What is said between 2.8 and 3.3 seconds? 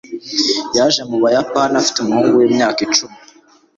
icumi.